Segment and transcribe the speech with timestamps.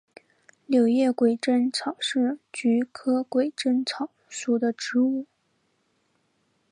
[0.65, 5.27] 柳叶鬼针草是菊科鬼针草属的植物。